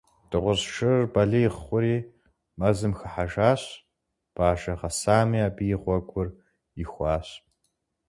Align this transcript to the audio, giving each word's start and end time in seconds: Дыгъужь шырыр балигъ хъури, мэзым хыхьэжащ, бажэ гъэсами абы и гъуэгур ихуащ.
Дыгъужь 0.29 0.65
шырыр 0.73 1.05
балигъ 1.13 1.51
хъури, 1.63 1.97
мэзым 2.59 2.93
хыхьэжащ, 2.99 3.61
бажэ 4.35 4.73
гъэсами 4.79 5.39
абы 5.47 5.63
и 5.75 5.77
гъуэгур 5.81 6.29
ихуащ. 6.83 7.27